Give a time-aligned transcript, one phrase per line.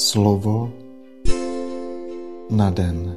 [0.00, 0.72] Slovo
[2.50, 3.16] na den.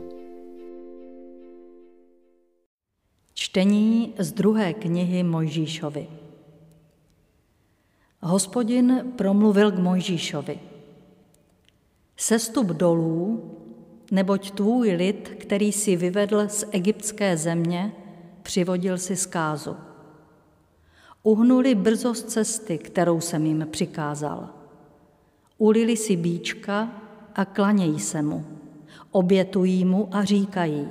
[3.33, 6.07] Čtení z druhé knihy Mojžíšovi.
[8.19, 10.59] Hospodin promluvil k Mojžíšovi.
[12.17, 13.51] Sestup dolů,
[14.11, 17.91] neboť tvůj lid, který si vyvedl z egyptské země,
[18.41, 19.75] přivodil si zkázu.
[21.23, 24.49] Uhnuli brzo z cesty, kterou jsem jim přikázal–
[25.63, 26.91] ulili si bíčka
[27.35, 28.45] a klanějí se mu.
[29.11, 30.87] Obětují mu a říkají,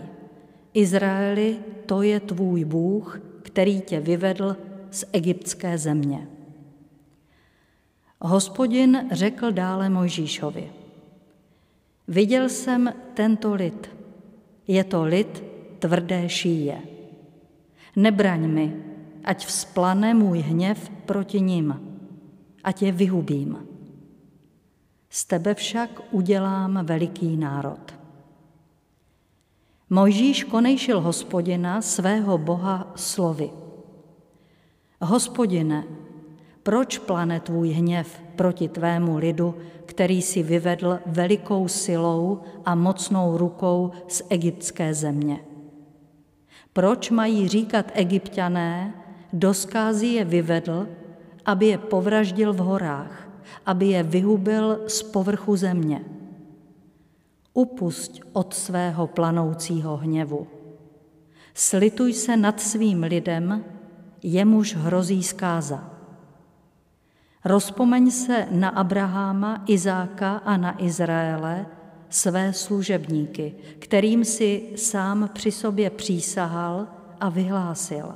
[0.74, 4.56] Izraeli, to je tvůj Bůh, který tě vyvedl
[4.90, 6.28] z egyptské země.
[8.20, 10.72] Hospodin řekl dále Mojžíšovi,
[12.08, 13.90] viděl jsem tento lid,
[14.68, 15.44] je to lid
[15.78, 16.78] tvrdé šíje.
[17.96, 18.76] Nebraň mi,
[19.24, 21.80] ať vzplane můj hněv proti ním,
[22.64, 23.71] ať je vyhubím.
[25.12, 27.94] Z tebe však udělám veliký národ.
[29.90, 33.50] Mojžíš konejšil hospodina, svého boha, slovy.
[35.00, 35.84] Hospodine,
[36.62, 39.54] proč plane tvůj hněv proti tvému lidu,
[39.86, 45.44] který si vyvedl velikou silou a mocnou rukou z egyptské země?
[46.72, 48.94] Proč mají říkat egyptiané,
[49.32, 50.88] do skází je vyvedl,
[51.44, 53.31] aby je povraždil v horách?
[53.66, 56.04] Aby je vyhubil z povrchu země.
[57.54, 60.46] Upusť od svého planoucího hněvu.
[61.54, 63.64] Slituj se nad svým lidem,
[64.22, 65.90] jemuž hrozí zkáza.
[67.44, 71.66] Rozpomeň se na Abraháma, Izáka a na Izraele,
[72.08, 76.86] své služebníky, kterým si sám při sobě přísahal
[77.20, 78.14] a vyhlásil.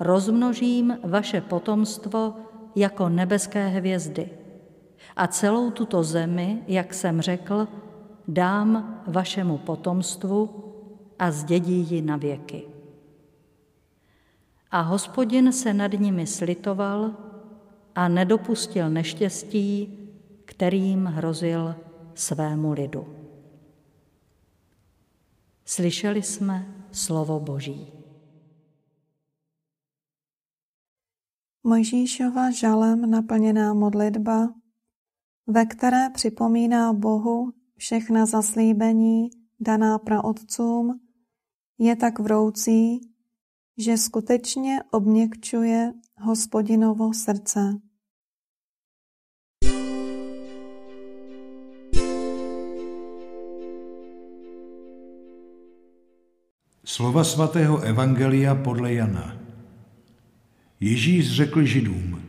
[0.00, 2.34] Rozmnožím vaše potomstvo
[2.76, 4.30] jako nebeské hvězdy.
[5.16, 7.68] A celou tuto zemi, jak jsem řekl,
[8.28, 10.64] dám vašemu potomstvu
[11.18, 12.62] a zdědí ji na věky.
[14.70, 17.10] A hospodin se nad nimi slitoval
[17.94, 19.98] a nedopustil neštěstí,
[20.44, 21.74] kterým hrozil
[22.14, 23.06] svému lidu.
[25.64, 27.99] Slyšeli jsme slovo Boží.
[31.70, 34.48] Mojžíšova žalem naplněná modlitba,
[35.46, 41.00] ve které připomíná Bohu všechna zaslíbení daná praotcům,
[41.78, 43.00] je tak vroucí,
[43.78, 47.60] že skutečně obměkčuje hospodinovo srdce.
[56.84, 59.39] Slova svatého Evangelia podle Jana.
[60.80, 62.22] Ježíš řekl židům,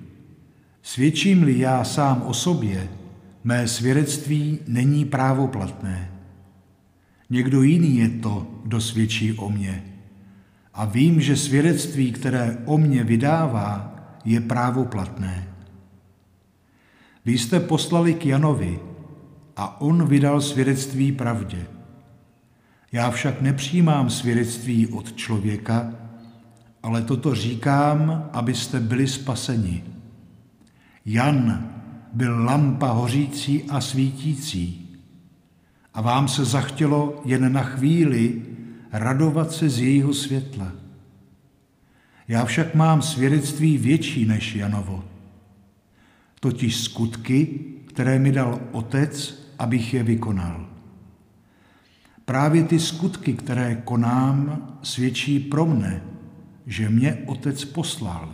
[0.81, 2.89] svědčím-li já sám o sobě,
[3.43, 6.11] mé svědectví není právoplatné.
[7.29, 9.83] Někdo jiný je to, kdo svědčí o mně.
[10.73, 13.95] A vím, že svědectví, které o mně vydává,
[14.25, 15.47] je právoplatné.
[17.25, 18.79] Vy jste poslali k Janovi
[19.55, 21.67] a on vydal svědectví pravdě.
[22.91, 25.93] Já však nepřijímám svědectví od člověka,
[26.83, 29.83] ale toto říkám, abyste byli spaseni.
[31.05, 31.69] Jan
[32.13, 34.89] byl lampa hořící a svítící
[35.93, 38.41] a vám se zachtělo jen na chvíli
[38.91, 40.71] radovat se z jejího světla.
[42.27, 45.03] Já však mám svědectví větší než Janovo,
[46.39, 50.65] totiž skutky, které mi dal Otec, abych je vykonal.
[52.25, 56.01] Právě ty skutky, které konám, svědčí pro mne,
[56.71, 58.29] že mě Otec poslal.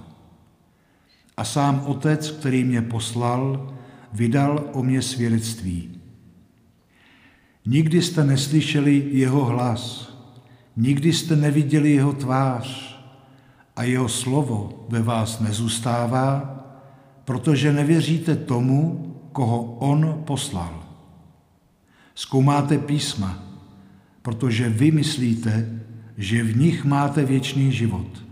[1.37, 3.73] A sám Otec, který mě poslal,
[4.13, 5.89] vydal o mě svědectví.
[7.65, 10.13] Nikdy jste neslyšeli jeho hlas,
[10.75, 12.97] nikdy jste neviděli jeho tvář
[13.75, 16.29] a jeho slovo ve vás nezůstává,
[17.25, 20.83] protože nevěříte tomu, koho on poslal.
[22.15, 23.43] Zkoumáte písma,
[24.21, 25.81] protože vy myslíte,
[26.17, 28.26] že v nich máte věčný život.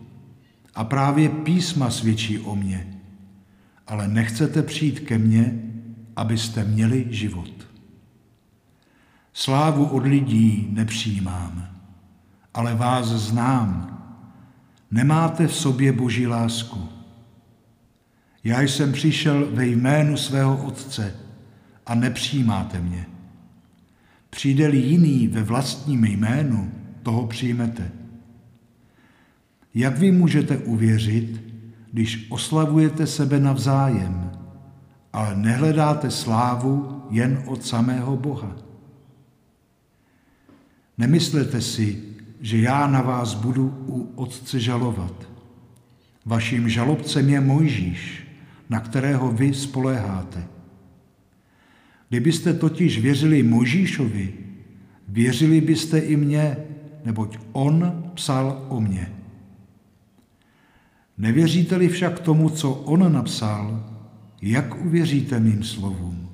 [0.76, 2.88] A právě písma svědčí o mně,
[3.88, 5.62] ale nechcete přijít ke mně,
[6.16, 7.68] abyste měli život.
[9.34, 11.68] Slávu od lidí nepřijímám,
[12.54, 13.92] ale vás znám.
[14.92, 16.90] Nemáte v sobě boží lásku.
[18.44, 21.16] Já jsem přišel ve jménu svého Otce
[21.86, 23.06] a nepřijímáte mě.
[24.30, 26.72] Přijde-li jiný ve vlastním jménu,
[27.04, 27.92] toho přijmete.
[29.76, 31.44] Jak vy můžete uvěřit,
[31.92, 34.26] když oslavujete sebe navzájem
[35.16, 38.56] ale nehledáte slávu jen od samého Boha.
[40.98, 42.04] Nemyslete si,
[42.42, 45.30] že já na vás budu u Otce žalovat.
[46.26, 48.28] Vaším žalobcem je Mojžíš,
[48.70, 50.48] na kterého vy spoléháte.
[52.10, 54.34] Kdybyste totiž věřili Mojžíšovi,
[55.08, 56.58] věřili byste i mně,
[57.06, 59.12] neboť on psal o mně.
[61.18, 63.84] Nevěříte-li však tomu, co on napsal,
[64.42, 66.30] jak uvěříte mým slovům?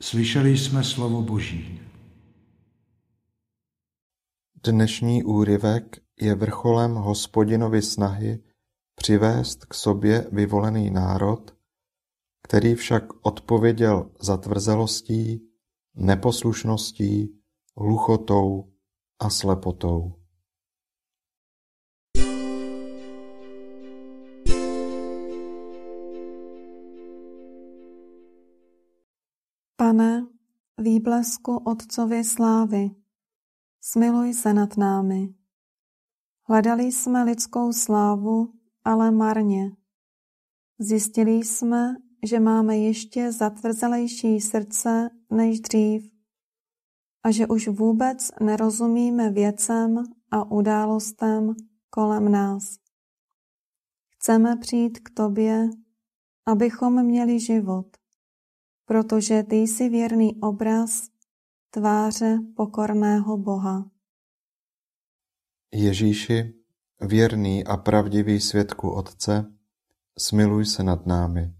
[0.00, 1.80] Slyšeli jsme slovo Boží.
[4.64, 8.42] Dnešní úryvek je vrcholem hospodinovy snahy
[8.94, 11.54] přivést k sobě vyvolený národ,
[12.42, 15.48] který však odpověděl zatvrzelostí,
[15.94, 17.38] neposlušností,
[17.76, 18.72] hluchotou
[19.18, 20.21] a slepotou.
[29.76, 30.26] Pane,
[30.78, 32.90] výblesku Otcově slávy,
[33.80, 35.34] smiluj se nad námi.
[36.48, 38.52] Hledali jsme lidskou slávu,
[38.84, 39.76] ale marně.
[40.78, 41.96] Zjistili jsme,
[42.26, 46.10] že máme ještě zatvrzelejší srdce než dřív
[47.22, 51.54] a že už vůbec nerozumíme věcem a událostem
[51.90, 52.78] kolem nás.
[54.08, 55.70] Chceme přijít k Tobě,
[56.46, 58.01] abychom měli život,
[58.84, 61.08] protože Ty jsi věrný obraz
[61.70, 63.90] tváře pokorného Boha.
[65.74, 66.54] Ježíši,
[67.00, 69.52] věrný a pravdivý svědku Otce,
[70.18, 71.54] smiluj se nad námi.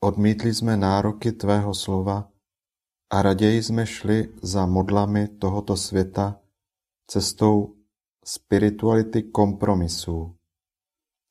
[0.00, 2.30] Odmítli jsme nároky Tvého slova
[3.10, 6.40] a raději jsme šli za modlami tohoto světa
[7.06, 7.76] cestou
[8.24, 10.36] spirituality kompromisů,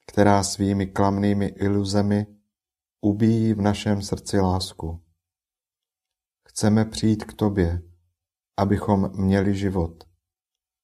[0.07, 2.27] která svými klamnými iluzemi
[3.01, 5.01] ubíjí v našem srdci lásku.
[6.47, 7.81] Chceme přijít k Tobě,
[8.57, 10.03] abychom měli život,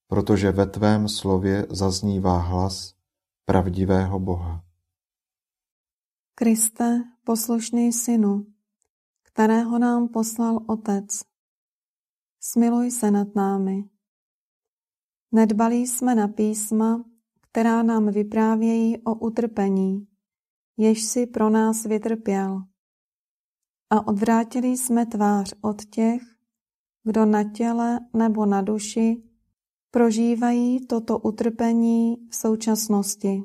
[0.08, 2.96] protože ve Tvém slově zaznívá hlas
[3.46, 4.64] pravdivého Boha.
[6.36, 8.46] Kriste, poslušný synu,
[9.24, 11.22] kterého nám poslal Otec,
[12.40, 13.90] smiluj se nad námi.
[15.32, 17.06] Nedbali jsme na písma,
[17.42, 20.07] která nám vyprávějí o utrpení,
[20.78, 22.64] jež si pro nás vytrpěl.
[23.90, 26.22] A odvrátili jsme tvář od těch,
[27.04, 29.24] kdo na těle nebo na duši
[29.92, 33.44] prožívají toto utrpení v současnosti.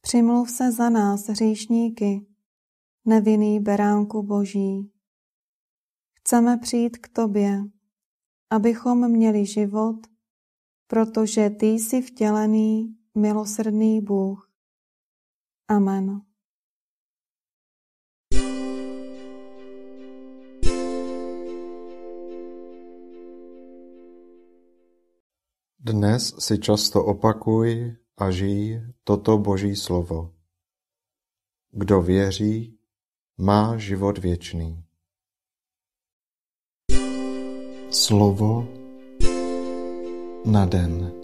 [0.00, 2.26] Přimluv se za nás, hříšníky,
[3.04, 4.92] nevinný beránku Boží.
[6.14, 7.62] Chceme přijít k Tobě,
[8.50, 9.96] abychom měli život,
[10.86, 14.53] protože Ty jsi vtělený, milosrdný Bůh.
[15.68, 16.20] Amen.
[25.84, 30.32] Dnes si často opakuj a žij toto Boží slovo.
[31.72, 32.78] Kdo věří,
[33.38, 34.84] má život věčný.
[37.90, 38.68] Slovo
[40.44, 41.23] na den.